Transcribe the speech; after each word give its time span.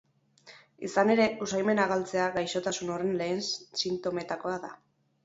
Izan 0.87 1.11
ere, 1.15 1.27
usaimena 1.45 1.85
galtzea 1.91 2.23
gaixotasun 2.37 2.95
horren 2.95 3.13
lehen 3.21 3.45
sintometakoa 3.83 4.57
da. 4.65 4.73